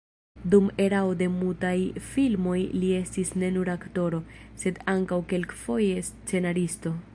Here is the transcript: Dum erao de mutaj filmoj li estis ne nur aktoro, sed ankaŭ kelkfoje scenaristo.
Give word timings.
Dum 0.51 0.69
erao 0.85 1.11
de 1.19 1.27
mutaj 1.33 1.73
filmoj 2.05 2.57
li 2.83 2.89
estis 3.01 3.33
ne 3.43 3.51
nur 3.59 3.71
aktoro, 3.75 4.23
sed 4.65 4.83
ankaŭ 4.97 5.23
kelkfoje 5.35 6.05
scenaristo. 6.11 6.99